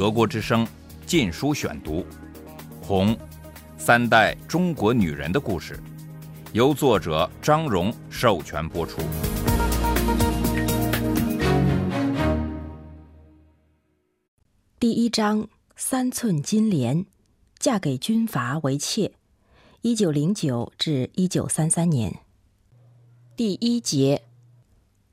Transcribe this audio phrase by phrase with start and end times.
[0.00, 0.64] 德国之声
[1.04, 1.96] 《禁书选读》，
[2.80, 3.14] 《红》，
[3.76, 5.78] 三代中国女人的故事，
[6.54, 9.02] 由作者张荣授权播出。
[14.78, 17.04] 第一章：三寸金莲，
[17.58, 19.12] 嫁给军阀为妾。
[19.82, 22.20] 一九零九至一九三三年。
[23.36, 24.22] 第一节，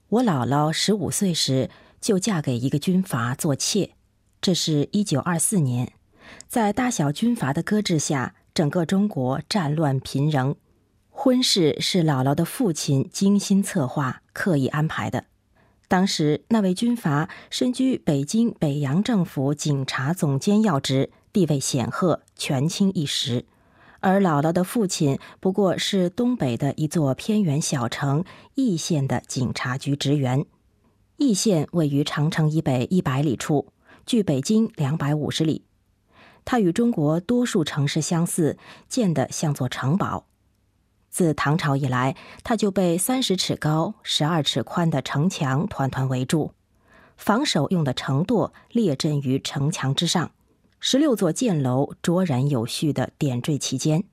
[0.08, 1.70] 我姥姥十五岁时
[2.00, 3.97] 就嫁给一个军阀做妾。
[4.48, 5.92] 这是一九二四年，
[6.48, 10.56] 在大小军阀的搁置下，整个中国战乱频仍。
[11.10, 15.26] 婚事是姥姥的父亲精心策划、刻意安排的。
[15.90, 23.44] 当时那位军阀身居北京北洋政府警察总监要职，地位显赫，权倾一时。
[24.00, 28.24] 而姥姥的父亲不过是东北的一座偏远小城
[28.56, 30.46] 易县的警察局职员。
[31.18, 33.68] 易县位于长城以北一百里处。
[34.08, 35.66] 距北京两百五十里，
[36.46, 40.26] 它与中国多数城市相似，建得像座城堡。
[41.10, 46.54] 自唐朝以来，它就被三十尺高、十二尺宽的城墙团团围住，
[47.18, 50.32] 防守用的城垛列阵于城墙之上，
[50.80, 54.06] 十六座箭楼卓然有序地点缀其间。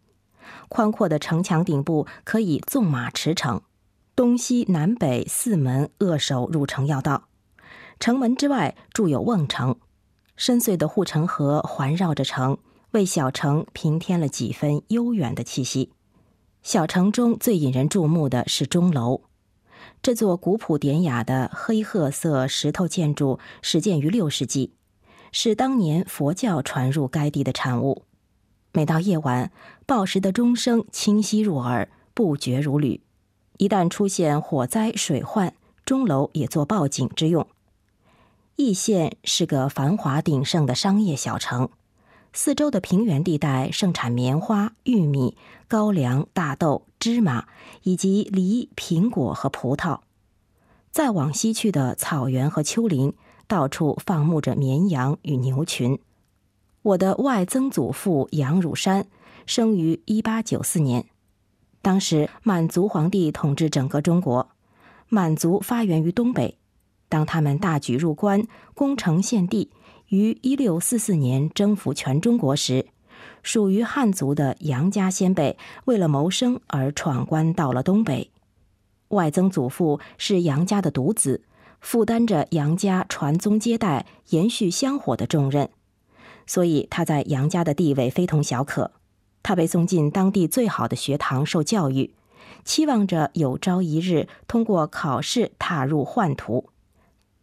[0.68, 3.62] 宽阔的城墙顶部可以纵马驰骋，
[4.16, 7.28] 东西南北四门扼守入城要道。
[8.00, 9.76] 城门之外筑有瓮城，
[10.36, 12.58] 深邃的护城河环绕着城，
[12.90, 15.92] 为小城平添了几分悠远的气息。
[16.62, 19.22] 小城中最引人注目的是钟楼，
[20.02, 24.72] 这座古朴典雅的黑褐色石头建筑始建于六世纪，
[25.30, 28.02] 是当年佛教传入该地的产物。
[28.72, 29.52] 每到夜晚，
[29.86, 33.00] 报时的钟声清晰入耳，不绝如缕。
[33.58, 37.46] 一旦出现火灾、水患，钟楼也做报警之用。
[38.56, 41.70] 易县是个繁华鼎盛的商业小城，
[42.32, 47.48] 四周的平原地带盛产棉花、玉米、高粱、大豆、芝麻，
[47.82, 49.98] 以及梨、苹果和葡萄。
[50.92, 53.14] 再往西去的草原和丘陵，
[53.48, 55.98] 到处放牧着绵羊与牛群。
[56.82, 59.08] 我的外曾祖父杨汝山
[59.46, 61.06] 生于一八九四年，
[61.82, 64.48] 当时满族皇帝统治整个中国，
[65.08, 66.56] 满族发源于东北。
[67.14, 68.44] 当他们大举入关、
[68.74, 69.70] 攻城陷地，
[70.08, 72.86] 于一六四四年征服全中国时，
[73.44, 78.32] 属于汉族的杨家先辈为了谋生而闯关到了东北。
[79.10, 81.44] 外曾祖父是杨家的独子，
[81.80, 85.70] 负担着杨家传宗接代、延续香火的重任，
[86.48, 88.90] 所以他在杨家的地位非同小可。
[89.44, 92.12] 他被送进当地最好的学堂受教育，
[92.64, 96.70] 期望着有朝一日通过考试踏入宦途。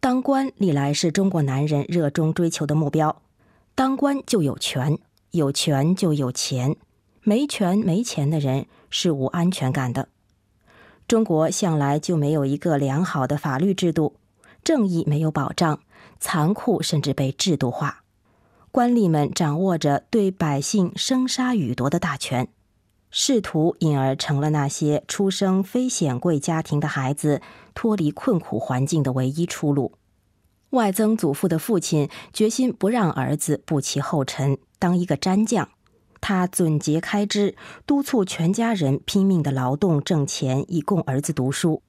[0.02, 3.22] 当官历来是中国男人热衷追求的目标，
[3.76, 4.98] 当官就有权，
[5.30, 6.74] 有权就有钱，
[7.22, 10.08] 没权没钱的人是无安全感的。
[11.06, 14.16] 中国向来就没有一个良好的法律制度，
[14.64, 15.78] 正义没有保障，
[16.18, 18.02] 残酷甚至被制度化，
[18.72, 22.48] 官吏们掌握着对百姓生杀予夺的大权，
[23.12, 27.40] 仕途因而成了那些出生非显贵家庭的孩子。
[27.74, 29.92] 脱离困苦环境的唯一出路。
[30.70, 35.70] 外曾祖父的父亲决心不让儿子步其后尘，当一个毡匠。
[36.20, 37.56] 他总结开支，
[37.86, 41.82] 督促全家人拼命的劳动挣钱，以供儿子读书。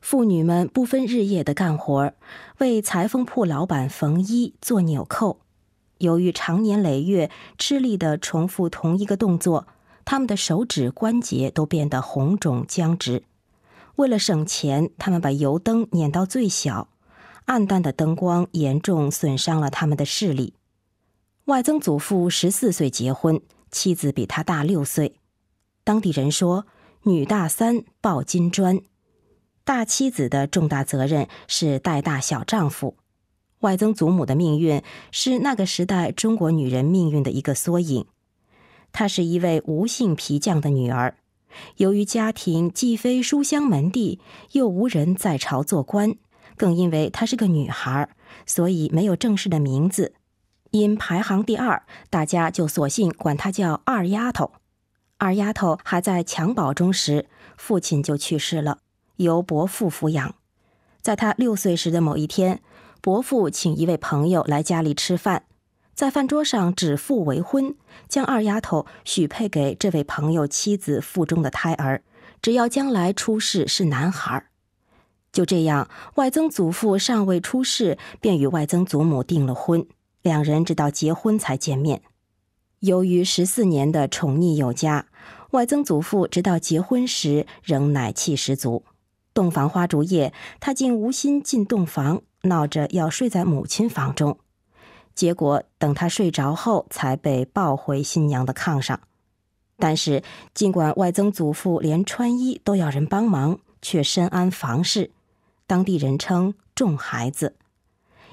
[0.00, 2.12] 妇女们不分日夜的干活，
[2.58, 5.40] 为裁缝铺老板缝衣、做纽扣。
[5.98, 7.28] 由于长年累月
[7.58, 9.66] 吃力的重复同一个动作，
[10.10, 13.22] 他们的手指关节都变得红肿僵直。
[13.94, 16.88] 为了省钱，他们把油灯碾到最小，
[17.44, 20.54] 暗淡的灯光严重损伤了他们的视力。
[21.44, 23.40] 外曾祖父十四岁结婚，
[23.70, 25.14] 妻子比他大六岁。
[25.84, 26.66] 当地人说
[27.06, 28.80] ：“女大三抱金砖。”
[29.62, 32.96] 大妻子的重大责任是带大小丈夫。
[33.60, 34.82] 外曾祖母的命运
[35.12, 38.06] 是那个时代中国女人命运的一个缩影。
[38.92, 41.16] 她是一位无姓皮匠的女儿。
[41.76, 44.20] 由于家庭既非书香门第，
[44.52, 46.14] 又无人在朝做官，
[46.56, 48.08] 更因为她是个女孩，
[48.46, 50.14] 所以没有正式的名字。
[50.70, 54.52] 因排行第二，大家就索性管她叫二丫头。
[55.18, 57.26] 二丫头还在襁褓中时，
[57.56, 58.78] 父亲就去世了，
[59.16, 60.34] 由伯父抚养。
[61.02, 62.62] 在她六岁时的某一天，
[63.00, 65.44] 伯父请一位朋友来家里吃饭。
[66.00, 67.74] 在饭桌上指腹为婚，
[68.08, 72.02] 将二丫头许配给这位朋友妻子腹中的胎儿，
[72.40, 74.46] 只要将来出世是男孩。
[75.30, 79.86] 就这样，外曾祖父尚未出世，便与外曾祖母订了婚。
[80.22, 82.00] 两人直到结婚才见面。
[82.78, 85.04] 由于十四年的宠溺有加，
[85.50, 88.84] 外曾祖父直到结婚时仍奶气十足。
[89.34, 94.38] 洞房花烛夜，他竟无心进洞房，闹着要睡在母亲房中。
[95.20, 98.98] 结果等他睡着后，才被抱回新娘的炕上。
[99.76, 100.22] 但是，
[100.54, 105.10] 尽管外曾祖父连穿衣都要人帮忙，却深谙房事，
[105.66, 107.56] 当地人称“重孩子”。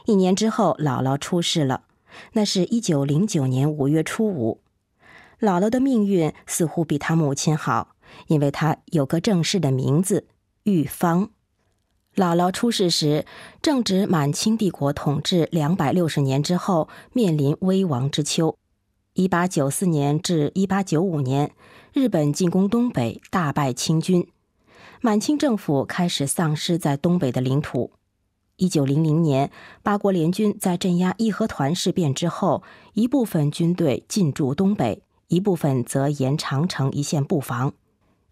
[0.07, 1.83] 一年之后，姥姥出世了，
[2.31, 4.61] 那是一九零九年五月初五。
[5.41, 7.95] 姥姥的命运似乎比她母亲好，
[8.27, 10.25] 因为她有个正式的名字——
[10.63, 11.31] 玉芳。
[12.17, 13.27] 姥姥出世时，
[13.61, 18.57] 正值满清帝国统治两百六十年之后，面临危亡之秋。
[19.13, 21.51] 一八九四年至一八九五年，
[21.93, 24.27] 日本进攻东北，大败清军，
[24.99, 27.91] 满清政府开始丧失在东北的领土。
[28.55, 29.51] 一九零零年，
[29.83, 32.63] 八国联军在镇压义和团事变之后，
[32.93, 37.73] 一部分军队进驻东北，一部分则沿长城一线布防。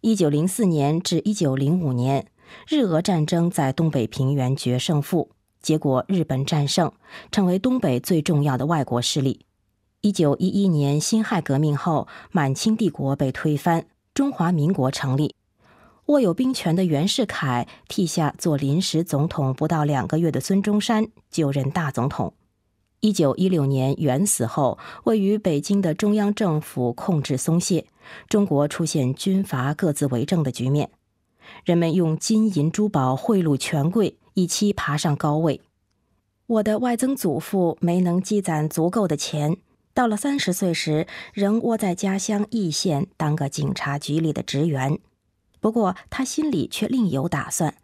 [0.02, 2.28] 一九零四年至一九零五年，
[2.68, 5.30] 日俄战争在东北平原决胜负，
[5.62, 6.92] 结果日本战胜，
[7.32, 9.46] 成为东北最重要的外国势力。
[10.02, 15.36] 一九一一年辛亥革命后，满清帝国被推翻，中华民国成立。
[16.08, 22.34] 握有兵权的袁世凯替下做临时总统不到两个月的孙中山就任大总统。
[23.00, 27.88] 一九一六年袁死后，位于北京的中央政府控制松懈，
[28.30, 30.92] 中国出现军阀各自为政的局面。
[31.64, 35.62] 人们用金银珠宝贿赂权贵，以期爬上高位。
[36.48, 39.58] 我的外曾祖父没能积攒足够的钱。
[39.94, 45.00] 到了三十岁时，仍窝在家乡易县当个警察局里的职员。
[45.62, 47.76] 不过他心里却另有打算，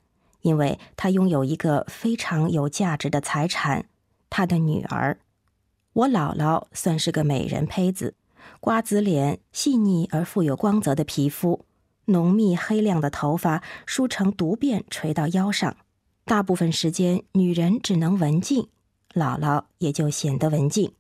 [0.42, 3.86] 因为他拥有一个非常有价值的财产——
[4.30, 5.18] 他的女儿。
[5.94, 8.14] 我姥姥算是个美人胚子，
[8.60, 11.66] 瓜子脸，细腻而富有光泽的皮肤，
[12.06, 15.76] 浓密黑亮的头发梳成独辫垂到腰上。
[16.26, 18.68] 大部分时间，女人只能文静，
[19.14, 20.94] 姥姥也就显得文静。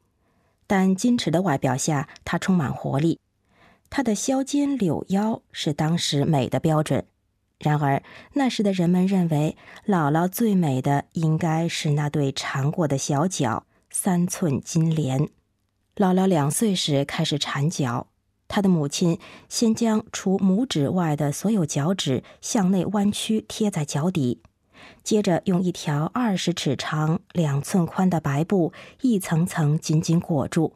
[0.67, 3.19] 但矜持的外表下，她充满活力。
[3.89, 7.05] 她的削肩柳腰是当时美的标准。
[7.59, 8.01] 然而
[8.33, 9.55] 那时的人们认为，
[9.85, 15.29] 姥姥最美的应该是那对缠过的小脚，三寸金莲。
[15.95, 18.07] 姥姥两岁时开始缠脚，
[18.53, 19.17] 他的母亲
[19.47, 24.41] 先将除拇指外的所有脚趾向内弯曲贴在脚底。
[25.05, 30.73] 接着用一条二十尺长、两寸宽的白布一层层紧紧裹住，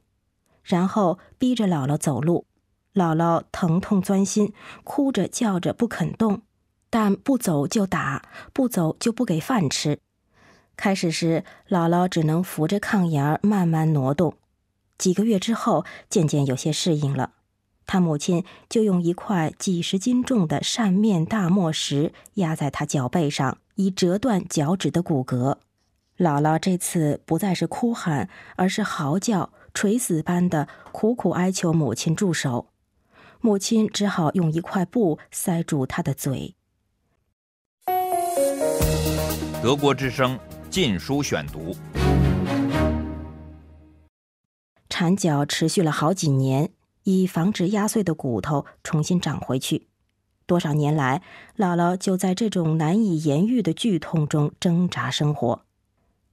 [0.64, 2.46] 然后逼着姥姥走路。
[2.94, 4.54] 姥姥疼痛钻心，
[4.86, 6.44] 哭着叫着不肯动，
[6.90, 8.22] 但不走就打，
[8.54, 10.00] 不走就不给饭吃。
[10.78, 14.36] 开始时，姥姥只能扶着炕沿儿慢慢挪动，
[14.98, 17.32] 几个月之后，渐渐有些适应了。
[17.86, 23.58] 他母亲就用一块几十斤重的扇面大磨石压在他脚背上。
[23.76, 25.58] 以折断脚趾的骨骼，
[26.18, 32.68] 姥姥这次不再是哭喊，而是嚎叫、垂死般的苦苦哀求母亲住手。
[33.42, 36.56] 母亲只好用一块布塞住她的嘴。
[39.62, 40.38] 德国之声
[40.70, 41.74] 《禁书选读》，
[44.90, 46.70] 缠脚持续了好几年，
[47.06, 49.88] 以防止压碎的骨头重新长回去。
[50.46, 51.24] 多少年来，
[51.58, 55.64] 姥姥就在这种难以言喻的剧痛中挣扎生活。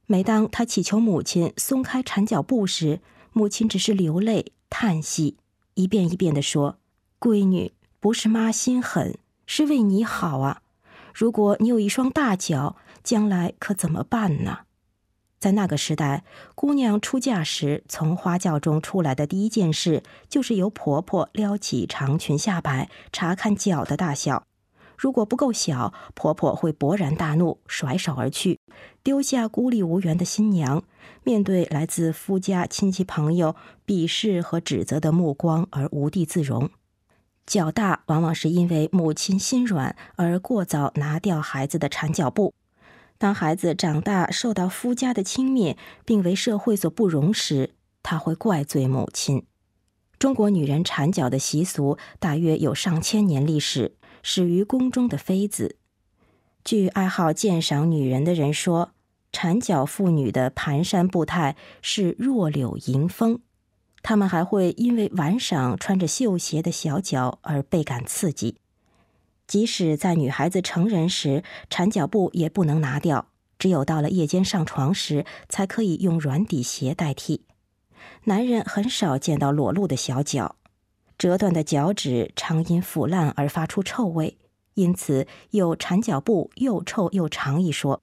[0.07, 3.01] 每当她祈求母亲松开缠脚布时，
[3.33, 5.39] 母亲只是流泪叹息，
[5.75, 6.77] 一遍一遍地说
[7.19, 10.61] ：“闺女，不是妈心狠，是为你好啊！
[11.15, 14.59] 如果你有一双大脚，将来可怎么办呢？”
[15.43, 16.23] 在那个时代，
[16.55, 24.45] 姑娘出嫁时从花轿中出来的第一件事，就是由婆婆撩起长裙下摆，查看脚的大小。
[24.97, 28.61] 如果不够小，婆婆会勃然大怒，甩手而去，
[29.03, 30.85] 丢下孤立无援的新娘，
[31.25, 36.71] 面对来自夫家亲戚朋友鄙视和指责的目光而无地自容。
[37.45, 42.55] 脚大往往是因为母亲心软而过早拿掉孩子的缠脚布。
[43.23, 47.71] 当孩子长大，受到夫家的轻蔑，并为社会所不容时，
[48.03, 49.47] 他会怪罪母亲。
[50.19, 55.77] 中国女人缠脚的习俗大约有上千年历史，始于宫中的妃子。
[56.65, 58.91] 据爱好鉴赏女人的人说，
[59.31, 63.39] 缠脚妇女的蹒跚步态是弱柳迎风，
[64.03, 68.57] 她们还会因为玩赏穿着绣鞋的小脚而倍感刺激。
[69.47, 73.27] 即使在女孩子成人时，缠脚布也不能拿掉，
[73.59, 77.45] 只有到了夜间上床时，才可以用软底鞋代替。
[78.25, 80.57] 男人很少见到裸露的小脚，
[81.19, 84.39] 折断的脚趾常因腐烂而发出臭味，
[84.75, 88.03] 因此有“缠脚布又臭又长”一说。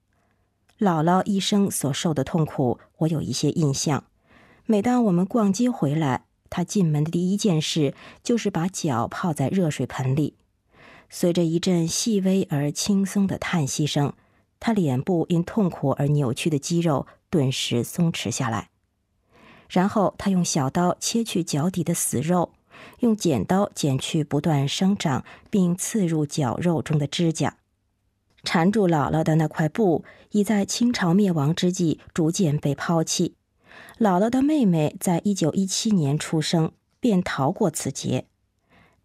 [0.78, 4.06] 姥姥一生所受的痛苦，我有一些印象。
[4.66, 7.94] 每当我们逛街回来，她进门的第一件事
[8.24, 10.36] 就是把脚泡在热水盆里。
[11.10, 14.14] 随着一阵细微而轻松的叹息声，
[14.60, 18.70] 他脸部因痛苦而扭曲的肌肉顿时松弛下来。
[19.68, 22.52] 然后，他用小刀切去脚底的死肉，
[23.00, 27.58] 用剪刀剪去不断生长并刺入脚肉中的指甲。
[28.44, 33.36] 缠住姥姥的那块布，已在清朝灭亡之际逐渐被抛弃。
[33.98, 38.26] 姥姥的妹妹在一九一七年出生，便逃过此劫，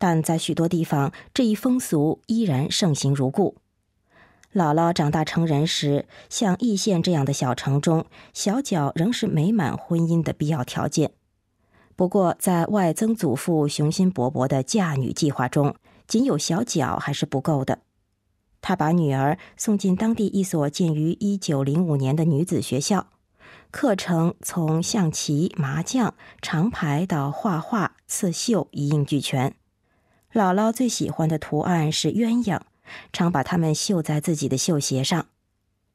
[0.05, 3.57] 但在许多地方，这一风俗依然盛行如故。
[4.53, 11.13] 姥姥长大成人时，像易县这样的小城中，小脚仍是美满婚姻的必要条件。
[11.97, 15.75] 不过，在外曾祖父雄心勃勃的嫁女计划中，
[16.07, 17.79] 仅有小脚还是不够的。
[18.61, 23.07] 他把女儿送进当地一所建于一九零五年的女子学校，
[23.71, 29.55] 课程从象棋、麻将、长牌到画画、刺绣一应俱全。
[30.35, 32.61] 姥姥最喜欢的图案是鸳鸯，
[33.13, 35.27] 常把它们绣在自己的绣鞋上。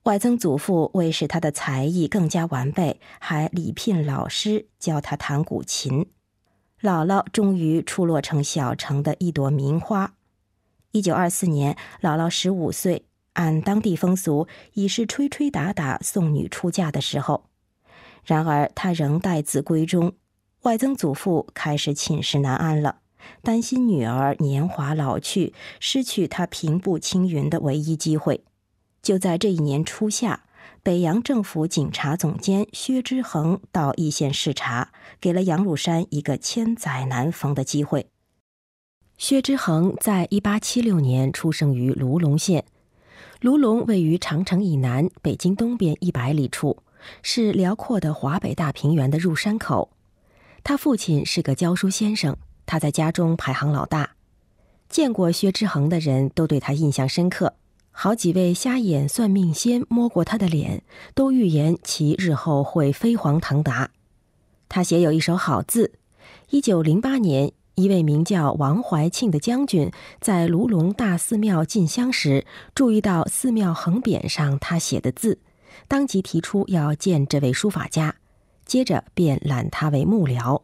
[0.04, 6.06] 外曾祖父为使他的才艺更加完备，还礼聘老师教他弹古琴。
[6.82, 10.14] 姥姥终于出落成小城的一朵名花。
[10.94, 13.04] 一九二四年，姥姥十五岁，
[13.34, 17.50] 按当地风俗，已是吹吹打打送女出嫁的时候。
[18.24, 20.14] 然而，她仍待字闺中。
[20.62, 23.00] 外曾祖父开始寝食难安了，
[23.42, 28.44] 担心女儿年华老去，失去她平步青云的唯一机会。
[29.02, 30.44] 就在这一年初夏，
[30.84, 38.08] 北洋政府警察总监薛之衡到易县视察，给了杨汝山一个千载难逢的机会。
[39.18, 42.64] 薛之衡在一八七六年出生于卢龙县，
[43.42, 46.84] 卢龙位于长城以南、北京东边一百里处，
[47.22, 49.92] 是辽阔的华北大平原的入山口。
[50.64, 52.38] 他父亲是个教书先生，
[52.70, 54.12] 他在家中排行老大。
[54.90, 57.56] 见过薛之衡的人都对他印象深刻，
[57.90, 60.84] 好几位瞎眼算命仙摸过他的脸，
[61.16, 63.90] 都预言其日后会飞黄腾达。
[64.68, 65.94] 他写有一手好字，
[66.52, 67.52] 一九零八年。
[67.76, 72.46] 一位名叫王怀庆的将军在卢龙大寺庙进香时，
[72.76, 75.40] 注意到寺庙横匾上他写的字，
[75.88, 78.14] 当即提出要见这位书法家，
[78.66, 80.62] 接着便揽他为幕僚。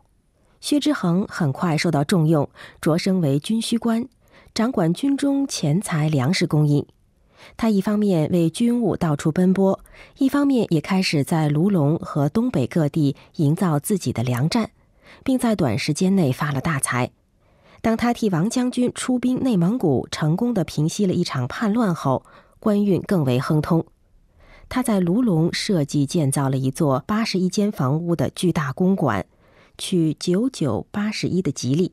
[0.65, 2.50] 薛之衡很快受到重用，
[2.81, 4.07] 擢升为军需官，
[4.51, 6.84] 掌管军中钱财粮食供应。
[7.55, 9.79] 他一方面为军务到处奔波，
[10.17, 14.72] 一方面也开始在卢龙和东北各地营造自己的粮站。
[15.24, 17.12] 并在短时间内发了大财。
[17.81, 22.25] 当他替王将军出兵内蒙古，成功的平息了一场叛乱后，
[22.60, 23.86] 官运更为亨通。
[24.67, 29.27] 他在卢龙设计建造了一座八十一间房屋的巨大公馆，
[29.77, 31.91] 取九九八十一的吉利。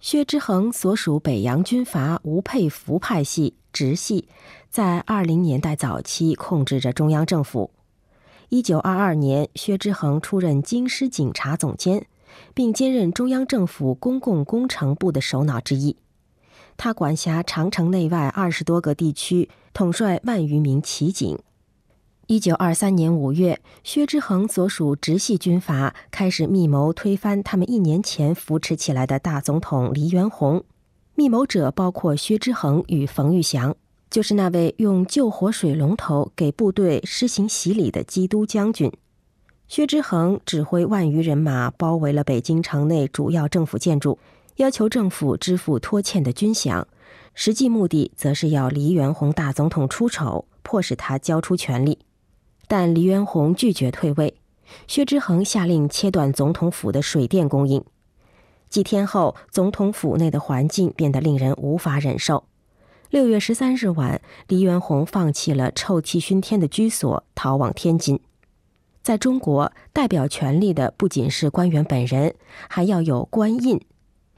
[0.00, 4.28] 薛之衡所属北洋军阀吴佩孚派系直系，
[4.70, 7.70] 在二零年代早期控制着中央政府。
[8.48, 12.06] 一九二二年，薛之衡出任京师警察总监。
[12.54, 15.98] 并兼任中央政府公共工程部的首脑之一，
[16.78, 21.38] 他管辖长城内外二十多个地区，统帅万余名骑警。
[22.32, 30.64] 一九二三年五月，薛之衡所属直系军阀开始密谋推翻他们一年前扶持起来的大总统黎元洪。
[31.14, 33.76] 密谋者包括薛之衡与冯玉祥，
[34.08, 38.90] 就是那位用救火水龙头给部队施行洗礼的基督将军。
[39.68, 44.18] 薛之衡指挥万余人马包围了北京城内主要政府建筑，
[44.56, 46.82] 要求政府支付拖欠的军饷，
[47.34, 51.98] 实际目的则是要黎元洪大总统出丑，迫使他交出权力。
[52.72, 54.34] 但黎元洪拒绝退位，
[54.86, 57.84] 薛之衡下令切断总统府的水电供应。
[58.70, 62.44] 几天后，总统府内的环境变得令人无法忍受。
[63.10, 68.18] 六月十三日晚，黎元洪放弃了臭气熏天的居所，逃往天津。
[69.02, 72.34] 在中国，代表权力的不仅是官员本人，
[72.70, 73.78] 还要有官印。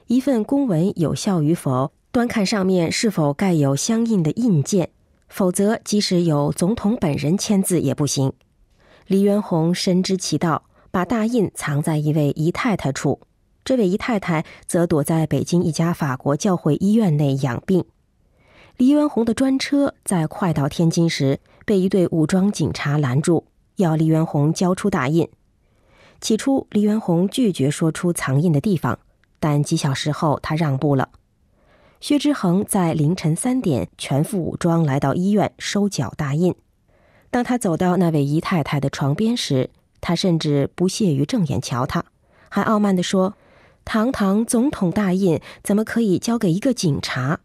[0.07, 4.89] 一份公文有效与否，端看上面是否盖有相应的印件，
[5.27, 8.33] 否则即使有总统本人签字也不行。
[9.07, 13.19] 黎元洪深知其道，把大印藏在一位姨太太处，
[13.63, 17.85] 这位姨太太则躲在北京一家法国教会医院内养病。
[18.77, 23.45] 黎元洪的专车在快到天津时，被一队武装警察拦住。
[23.77, 25.29] 要黎元洪交出大印，
[26.21, 28.99] 起初，黎元洪拒绝说出藏印的地方，
[29.37, 31.09] 但几小时后他让步了。
[32.05, 36.53] 薛之衡在凌晨三点全副武装来到医院收缴大印。
[37.31, 39.71] 当他走到那位姨太太的床边时，
[40.01, 42.05] 他甚至不屑于正眼瞧她，
[42.47, 43.33] 还傲慢地说
[43.83, 47.39] ：“堂堂总统大印怎么可以交给一个警察？”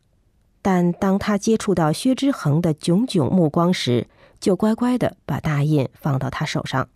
[0.61, 6.87] 但当他接触到薛之衡的炯炯目光时，就乖乖地把大印放到他手上。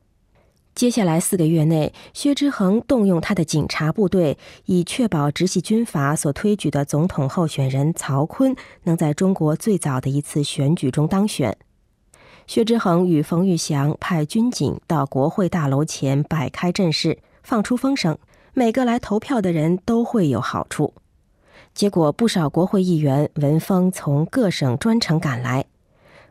[0.75, 11.57] 接下来四个月内，薛之衡动用他的警察部队，以确保直系军阀所推举的总统候选人曹锟能在中国最早的一次选举中当选。
[12.49, 18.19] 薛之衡与冯玉祥派军警到国会大楼前摆开阵势，放出风声：
[18.52, 20.93] 每个来投票的人都会有好处。
[21.73, 25.66] 结果，不少国会议员闻风从各省专程赶来。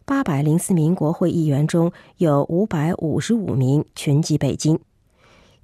[0.06, 4.78] 八百零四名国会议员中有五百五十五名群集北京。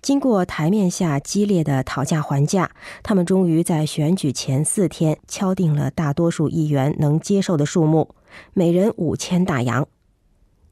[0.02, 2.72] 经过台面下激烈的讨价还价，
[3.04, 8.16] 他们终于在选举前四天敲定了大多数议员能接受的数目，
[8.54, 9.86] 每人五千大洋。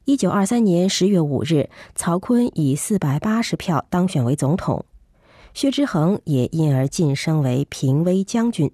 [0.06, 4.86] 一九二三年十月五日，曹锟以四百八十票当选为总统，
[5.52, 8.72] 薛之衡也因而晋升为平威将军。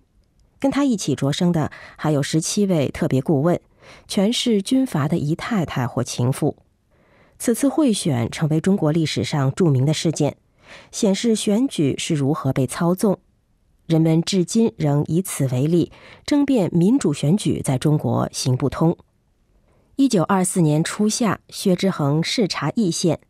[0.60, 3.60] 跟他一起擢升的还有十七位特别顾问。
[4.07, 6.57] 全是军阀的姨太太或情妇。
[7.38, 10.37] 此次贿选成为中国历史上著名的事件，
[10.91, 13.19] 显示选举是如何被操纵。
[13.87, 15.93] 人们至今仍以此为例，
[16.25, 18.97] 争辩民主选举在中国行不通。
[19.97, 23.21] 一九二四年初夏，薛之衡视察易县。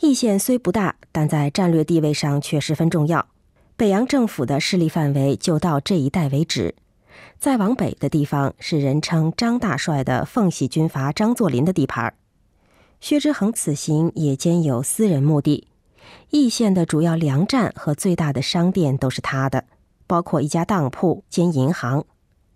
[0.00, 3.28] 易县虽不大，但在战略地位上却十分重要。
[3.76, 6.74] 北洋政府的势力范围就到这一带为止。
[7.38, 12.14] 再往北的地方是人称张大帅的奉系军阀张作霖的地盘。
[13.00, 15.66] 薛之衡此行也兼有私人目的，
[16.30, 19.64] 易县的主要粮站和最大的商店都是他的，
[20.06, 22.04] 包括一家当铺兼银行。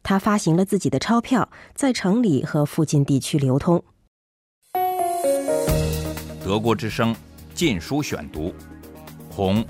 [0.04, 3.82] 他发行了自己的钞票，在城里和附近地区流通。
[6.44, 7.12] 德国之声
[7.54, 8.50] 《禁书选读》，
[9.28, 9.64] 红，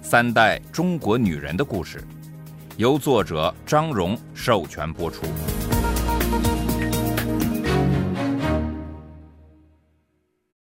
[0.00, 2.00] 三代中国女人的故事。
[2.78, 5.26] 由作者张荣授权播出。